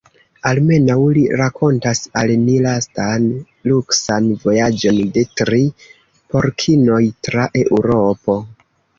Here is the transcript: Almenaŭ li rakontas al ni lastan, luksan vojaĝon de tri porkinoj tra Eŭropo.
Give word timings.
Almenaŭ 0.49 0.93
li 1.15 1.23
rakontas 1.39 1.99
al 2.21 2.31
ni 2.45 2.55
lastan, 2.67 3.27
luksan 3.71 4.29
vojaĝon 4.45 4.97
de 5.17 5.25
tri 5.41 5.59
porkinoj 6.35 7.03
tra 7.29 7.45
Eŭropo. 7.61 8.39